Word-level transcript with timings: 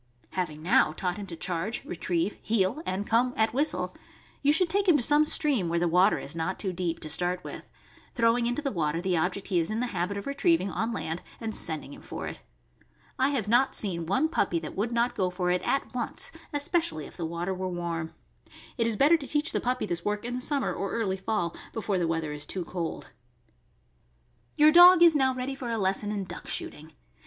Having 0.31 0.63
now 0.63 0.93
taught 0.93 1.17
him 1.17 1.27
to 1.27 1.35
charge, 1.35 1.85
retrieve, 1.85 2.39
heel, 2.41 2.81
and 2.87 3.05
come 3.05 3.35
at 3.37 3.53
whistle, 3.53 3.95
you 4.41 4.51
should 4.51 4.67
take 4.67 4.87
him 4.87 4.97
to 4.97 5.03
some 5.03 5.25
stream, 5.25 5.69
where 5.69 5.77
the 5.77 5.87
water 5.87 6.17
is 6.17 6.35
not 6.35 6.57
too 6.57 6.73
deep, 6.73 6.99
to 7.01 7.07
start 7.07 7.43
with, 7.43 7.69
throwing 8.15 8.47
into 8.47 8.63
the 8.63 8.71
water 8.71 8.99
the 8.99 9.15
object 9.15 9.49
he 9.49 9.59
is 9.59 9.69
in 9.69 9.79
the 9.79 9.85
habit 9.93 10.17
of 10.17 10.25
retrieving 10.25 10.71
on 10.71 10.91
land 10.91 11.21
and 11.39 11.53
sending 11.53 11.93
him 11.93 12.01
for 12.01 12.25
it. 12.25 12.41
I 13.19 13.29
have 13.29 13.47
not 13.47 13.75
seen 13.75 14.07
one 14.07 14.27
puppy 14.27 14.57
that 14.57 14.75
would 14.75 14.91
not 14.91 15.13
go 15.13 15.29
for 15.29 15.51
it 15.51 15.61
at 15.61 15.93
once, 15.93 16.31
especially 16.51 17.05
if 17.05 17.15
the 17.15 17.23
water 17.27 17.53
were 17.53 17.69
warm. 17.69 18.15
It 18.77 18.87
is 18.87 18.97
better 18.97 19.17
to 19.17 19.27
teach 19.27 19.51
the 19.51 19.61
puppy 19.61 19.85
this 19.85 20.03
work 20.03 20.25
in 20.25 20.33
the 20.33 20.41
summer 20.41 20.73
or 20.73 20.93
early 20.93 21.17
fall, 21.17 21.55
before 21.73 21.99
the 21.99 22.07
weather 22.07 22.31
is 22.31 22.47
too 22.47 22.65
cold. 22.65 23.11
Your 24.55 24.71
dog 24.71 25.03
is 25.03 25.15
now 25.15 25.35
ready 25.35 25.53
for 25.53 25.69
a 25.69 25.77
lesson 25.77 26.11
in 26.11 26.23
duck 26.23 26.47
shooting. 26.47 26.93